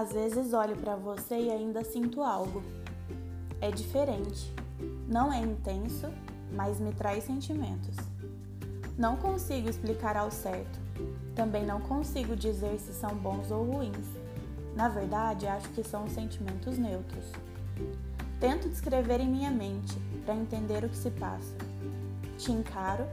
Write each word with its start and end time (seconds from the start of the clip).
Às 0.00 0.14
vezes 0.14 0.54
olho 0.54 0.76
para 0.76 0.96
você 0.96 1.38
e 1.38 1.50
ainda 1.50 1.84
sinto 1.84 2.22
algo. 2.22 2.62
É 3.60 3.70
diferente. 3.70 4.50
Não 5.06 5.30
é 5.30 5.38
intenso, 5.38 6.06
mas 6.54 6.80
me 6.80 6.90
traz 6.90 7.24
sentimentos. 7.24 7.94
Não 8.96 9.18
consigo 9.18 9.68
explicar 9.68 10.16
ao 10.16 10.30
certo. 10.30 10.80
Também 11.36 11.66
não 11.66 11.82
consigo 11.82 12.34
dizer 12.34 12.78
se 12.78 12.94
são 12.94 13.14
bons 13.14 13.50
ou 13.50 13.62
ruins. 13.62 14.06
Na 14.74 14.88
verdade, 14.88 15.46
acho 15.46 15.68
que 15.68 15.84
são 15.84 16.08
sentimentos 16.08 16.78
neutros. 16.78 17.26
Tento 18.40 18.70
descrever 18.70 19.20
em 19.20 19.28
minha 19.28 19.50
mente 19.50 19.98
para 20.24 20.34
entender 20.34 20.82
o 20.82 20.88
que 20.88 20.96
se 20.96 21.10
passa. 21.10 21.54
Te 22.38 22.50
encaro, 22.50 23.04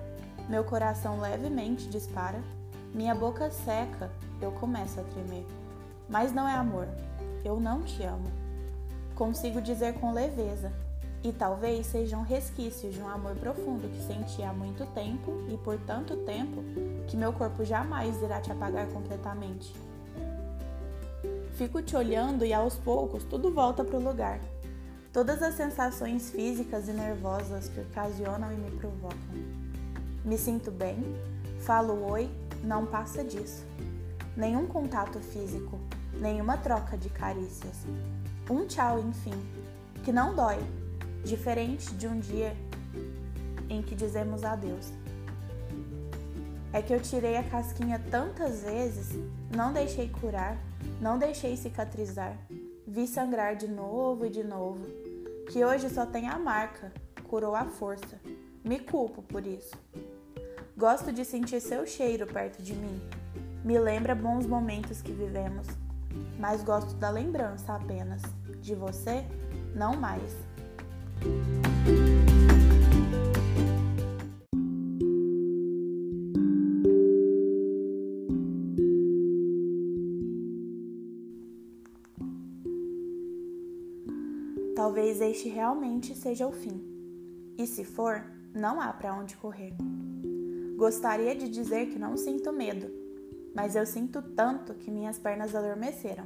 meu 0.48 0.64
coração 0.64 1.20
levemente 1.20 1.90
dispara, 1.90 2.42
minha 2.94 3.14
boca 3.14 3.52
seca, 3.52 4.10
eu 4.42 4.54
começo 4.54 5.02
a 5.02 5.04
tremer. 5.04 5.46
Mas 6.10 6.34
não 6.34 6.48
é 6.48 6.54
amor. 6.54 6.88
Eu 7.44 7.60
não 7.60 7.84
te 7.84 8.04
amo. 8.04 8.32
Consigo 9.16 9.62
dizer 9.62 9.94
com 9.96 10.12
leveza, 10.12 10.72
e 11.24 11.32
talvez 11.32 11.88
sejam 11.88 12.22
resquícios 12.22 12.94
de 12.94 13.02
um 13.02 13.08
amor 13.08 13.36
profundo 13.36 13.90
que 13.90 14.02
senti 14.04 14.42
há 14.44 14.54
muito 14.54 14.86
tempo 14.94 15.44
e 15.50 15.58
por 15.58 15.78
tanto 15.80 16.16
tempo 16.18 16.64
que 17.08 17.18
meu 17.18 17.34
corpo 17.34 17.66
jamais 17.66 18.22
irá 18.22 18.40
te 18.40 18.52
apagar 18.52 18.88
completamente. 18.88 19.74
Fico 21.56 21.82
te 21.82 21.96
olhando 21.96 22.46
e 22.46 22.54
aos 22.54 22.76
poucos 22.76 23.24
tudo 23.24 23.52
volta 23.52 23.84
para 23.84 23.98
o 23.98 24.04
lugar. 24.04 24.40
Todas 25.12 25.42
as 25.42 25.56
sensações 25.56 26.30
físicas 26.30 26.88
e 26.88 26.92
nervosas 26.92 27.68
que 27.68 27.82
ocasionam 27.82 28.54
e 28.54 28.56
me 28.56 28.72
provocam. 28.72 29.18
Me 30.24 30.38
sinto 30.38 30.70
bem, 30.70 30.98
falo 31.62 32.10
oi, 32.12 32.30
não 32.64 32.86
passa 32.86 33.24
disso. 33.24 33.66
Nenhum 34.36 34.68
contato 34.68 35.20
físico, 35.20 35.80
nenhuma 36.20 36.58
troca 36.58 36.98
de 36.98 37.10
carícias. 37.10 37.86
Um 38.50 38.66
tchau, 38.66 39.00
enfim, 39.00 39.34
que 40.04 40.12
não 40.12 40.36
dói, 40.36 40.58
diferente 41.24 41.94
de 41.94 42.08
um 42.08 42.20
dia 42.20 42.56
em 43.70 43.82
que 43.82 43.96
dizemos 43.96 44.44
adeus. 44.44 44.92
É 46.72 46.82
que 46.82 46.94
eu 46.94 47.02
tirei 47.02 47.38
a 47.38 47.44
casquinha 47.44 48.02
tantas 48.12 48.62
vezes, 48.62 49.18
não 49.56 49.74
deixei 49.74 50.10
curar, 50.10 50.58
não 51.02 51.18
deixei 51.18 51.56
cicatrizar, 51.56 52.38
vi 52.86 53.08
sangrar 53.08 53.56
de 53.56 53.68
novo 53.68 54.26
e 54.26 54.30
de 54.30 54.44
novo, 54.44 54.86
que 55.50 55.64
hoje 55.64 55.90
só 55.90 56.06
tem 56.06 56.28
a 56.28 56.38
marca, 56.38 56.92
curou 57.28 57.56
a 57.56 57.66
força. 57.66 58.20
Me 58.64 58.80
culpo 58.80 59.22
por 59.22 59.46
isso. 59.46 59.76
Gosto 60.78 61.12
de 61.12 61.24
sentir 61.24 61.62
seu 61.62 61.86
cheiro 61.86 62.28
perto 62.28 62.62
de 62.62 62.74
mim. 62.74 63.02
Me 63.64 63.80
lembra 63.80 64.14
bons 64.14 64.46
momentos 64.46 65.02
que 65.02 65.12
vivemos 65.12 65.68
mas 66.40 66.64
gosto 66.64 66.94
da 66.96 67.10
lembrança 67.10 67.74
apenas. 67.74 68.22
De 68.62 68.76
você, 68.76 69.26
não 69.76 69.96
mais. 69.96 70.36
Talvez 84.76 85.22
este 85.22 85.50
realmente 85.50 86.16
seja 86.16 86.48
o 86.48 86.52
fim. 86.52 86.82
E 87.58 87.66
se 87.66 87.84
for, 87.84 88.24
não 88.54 88.80
há 88.80 88.94
para 88.94 89.14
onde 89.14 89.36
correr. 89.36 89.74
Gostaria 90.78 91.36
de 91.36 91.50
dizer 91.50 91.88
que 91.88 91.98
não 91.98 92.16
sinto 92.16 92.54
medo, 92.54 92.88
mas 93.58 93.76
eu 93.76 93.88
sinto 93.88 94.22
tanto 94.22 94.76
que 94.76 94.92
minhas 94.92 95.18
pernas 95.18 95.56
adormeceram. 95.56 96.26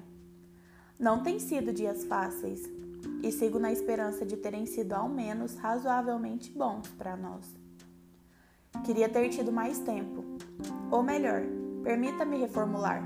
Não 1.00 1.24
têm 1.24 1.40
sido 1.40 1.72
dias 1.72 2.04
fáceis 2.04 2.70
e 3.24 3.32
sigo 3.32 3.58
na 3.58 3.72
esperança 3.72 4.26
de 4.26 4.36
terem 4.36 4.66
sido 4.66 4.92
ao 4.92 5.08
menos 5.08 5.56
razoavelmente 5.56 6.52
bons 6.52 6.90
para 6.90 7.16
nós. 7.16 7.46
Queria 8.84 9.08
ter 9.08 9.30
tido 9.30 9.50
mais 9.50 9.80
tempo, 9.80 10.26
ou 10.92 11.02
melhor, 11.02 11.44
permita-me 11.86 12.36
reformular. 12.36 13.02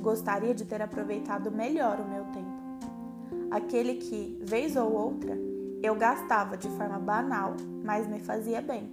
Gostaria 0.00 0.54
de 0.54 0.64
ter 0.64 0.80
aproveitado 0.80 1.52
melhor 1.52 2.00
o 2.00 2.08
meu 2.08 2.24
tempo. 2.32 3.50
Aquele 3.50 3.96
que, 3.96 4.40
vez 4.42 4.74
ou 4.74 4.90
outra, 4.90 5.36
eu 5.82 5.94
gastava 5.94 6.56
de 6.56 6.70
forma 6.70 6.98
banal, 6.98 7.54
mas 7.84 8.08
me 8.08 8.20
fazia 8.20 8.62
bem. 8.62 8.90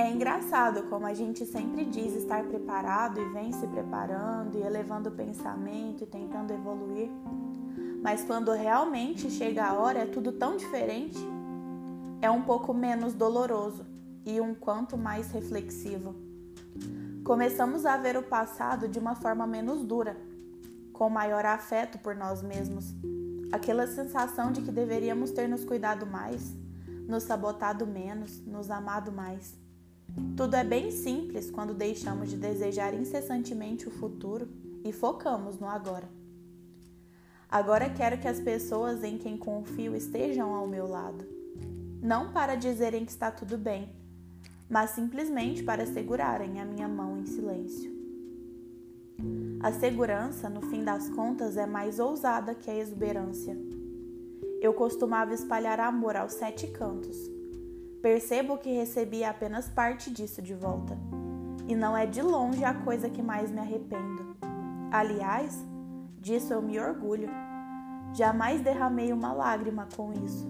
É 0.00 0.10
engraçado 0.10 0.84
como 0.84 1.04
a 1.04 1.12
gente 1.12 1.44
sempre 1.44 1.84
diz 1.84 2.14
estar 2.14 2.42
preparado 2.44 3.20
e 3.20 3.28
vem 3.34 3.52
se 3.52 3.66
preparando 3.66 4.56
e 4.56 4.62
elevando 4.62 5.10
o 5.10 5.12
pensamento 5.12 6.04
e 6.04 6.06
tentando 6.06 6.54
evoluir, 6.54 7.10
mas 8.02 8.24
quando 8.24 8.50
realmente 8.50 9.30
chega 9.30 9.62
a 9.62 9.74
hora 9.74 9.98
é 9.98 10.06
tudo 10.06 10.32
tão 10.32 10.56
diferente. 10.56 11.18
É 12.22 12.30
um 12.30 12.40
pouco 12.40 12.72
menos 12.72 13.12
doloroso 13.12 13.84
e 14.24 14.40
um 14.40 14.54
quanto 14.54 14.96
mais 14.96 15.30
reflexivo. 15.32 16.14
Começamos 17.22 17.84
a 17.84 17.98
ver 17.98 18.16
o 18.16 18.22
passado 18.22 18.88
de 18.88 18.98
uma 18.98 19.14
forma 19.14 19.46
menos 19.46 19.84
dura, 19.84 20.16
com 20.94 21.10
maior 21.10 21.44
afeto 21.44 21.98
por 21.98 22.16
nós 22.16 22.42
mesmos. 22.42 22.86
Aquela 23.52 23.86
sensação 23.86 24.50
de 24.50 24.62
que 24.62 24.72
deveríamos 24.72 25.30
ter 25.30 25.46
nos 25.46 25.62
cuidado 25.62 26.06
mais, 26.06 26.56
nos 27.06 27.24
sabotado 27.24 27.86
menos, 27.86 28.42
nos 28.46 28.70
amado 28.70 29.12
mais. 29.12 29.60
Tudo 30.36 30.54
é 30.54 30.64
bem 30.64 30.90
simples 30.90 31.50
quando 31.50 31.74
deixamos 31.74 32.30
de 32.30 32.36
desejar 32.36 32.94
incessantemente 32.94 33.86
o 33.86 33.90
futuro 33.90 34.48
e 34.84 34.92
focamos 34.92 35.58
no 35.58 35.68
agora. 35.68 36.08
Agora 37.48 37.90
quero 37.90 38.18
que 38.18 38.28
as 38.28 38.40
pessoas 38.40 39.04
em 39.04 39.18
quem 39.18 39.36
confio 39.36 39.94
estejam 39.94 40.54
ao 40.54 40.66
meu 40.66 40.86
lado. 40.86 41.24
Não 42.02 42.32
para 42.32 42.54
dizerem 42.54 43.04
que 43.04 43.10
está 43.10 43.30
tudo 43.30 43.58
bem, 43.58 43.90
mas 44.68 44.90
simplesmente 44.90 45.62
para 45.62 45.84
segurarem 45.84 46.60
a 46.60 46.64
minha 46.64 46.88
mão 46.88 47.18
em 47.18 47.26
silêncio. 47.26 47.90
A 49.60 49.72
segurança, 49.72 50.48
no 50.48 50.62
fim 50.62 50.82
das 50.82 51.10
contas, 51.10 51.56
é 51.56 51.66
mais 51.66 51.98
ousada 51.98 52.54
que 52.54 52.70
a 52.70 52.76
exuberância. 52.76 53.56
Eu 54.60 54.72
costumava 54.72 55.34
espalhar 55.34 55.78
amor 55.80 56.16
aos 56.16 56.32
sete 56.32 56.66
cantos 56.68 57.39
Percebo 58.02 58.56
que 58.56 58.72
recebi 58.72 59.22
apenas 59.22 59.68
parte 59.68 60.10
disso 60.10 60.40
de 60.40 60.54
volta. 60.54 60.96
E 61.68 61.74
não 61.74 61.94
é 61.94 62.06
de 62.06 62.22
longe 62.22 62.64
a 62.64 62.72
coisa 62.72 63.10
que 63.10 63.22
mais 63.22 63.50
me 63.50 63.60
arrependo. 63.60 64.36
Aliás, 64.90 65.62
disso 66.18 66.52
eu 66.52 66.62
me 66.62 66.80
orgulho. 66.80 67.28
Jamais 68.14 68.62
derramei 68.62 69.12
uma 69.12 69.32
lágrima 69.32 69.86
com 69.94 70.12
isso. 70.14 70.48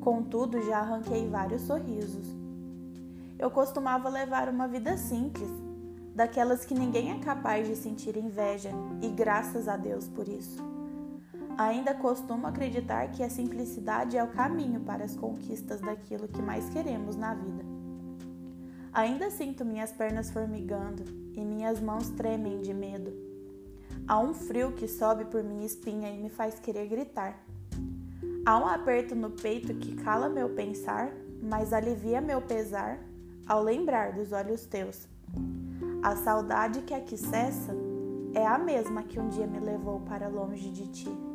Contudo, 0.00 0.62
já 0.62 0.78
arranquei 0.78 1.26
vários 1.28 1.62
sorrisos. 1.62 2.26
Eu 3.38 3.50
costumava 3.50 4.08
levar 4.10 4.50
uma 4.50 4.68
vida 4.68 4.98
simples, 4.98 5.50
daquelas 6.14 6.66
que 6.66 6.74
ninguém 6.74 7.12
é 7.12 7.18
capaz 7.18 7.66
de 7.66 7.74
sentir 7.74 8.16
inveja, 8.16 8.70
e 9.00 9.08
graças 9.08 9.66
a 9.66 9.76
Deus 9.76 10.06
por 10.06 10.28
isso. 10.28 10.69
Ainda 11.60 11.92
costumo 11.92 12.46
acreditar 12.46 13.12
que 13.12 13.22
a 13.22 13.28
simplicidade 13.28 14.16
é 14.16 14.24
o 14.24 14.28
caminho 14.28 14.80
para 14.80 15.04
as 15.04 15.14
conquistas 15.14 15.78
daquilo 15.78 16.26
que 16.26 16.40
mais 16.40 16.70
queremos 16.70 17.16
na 17.16 17.34
vida. 17.34 17.62
Ainda 18.90 19.30
sinto 19.30 19.62
minhas 19.62 19.92
pernas 19.92 20.30
formigando 20.30 21.04
e 21.34 21.44
minhas 21.44 21.78
mãos 21.78 22.08
tremem 22.08 22.62
de 22.62 22.72
medo. 22.72 23.12
Há 24.08 24.18
um 24.18 24.32
frio 24.32 24.72
que 24.72 24.88
sobe 24.88 25.26
por 25.26 25.44
minha 25.44 25.66
espinha 25.66 26.08
e 26.08 26.16
me 26.16 26.30
faz 26.30 26.58
querer 26.58 26.88
gritar. 26.88 27.38
Há 28.46 28.56
um 28.56 28.66
aperto 28.66 29.14
no 29.14 29.28
peito 29.28 29.74
que 29.74 29.96
cala 29.96 30.30
meu 30.30 30.48
pensar, 30.48 31.12
mas 31.42 31.74
alivia 31.74 32.22
meu 32.22 32.40
pesar 32.40 32.98
ao 33.46 33.62
lembrar 33.62 34.14
dos 34.14 34.32
olhos 34.32 34.64
teus. 34.64 35.06
A 36.02 36.16
saudade 36.16 36.80
que 36.80 36.94
aqui 36.94 37.18
cessa 37.18 37.76
é 38.32 38.46
a 38.46 38.56
mesma 38.56 39.02
que 39.02 39.20
um 39.20 39.28
dia 39.28 39.46
me 39.46 39.60
levou 39.60 40.00
para 40.00 40.26
longe 40.26 40.70
de 40.70 40.88
ti. 40.88 41.29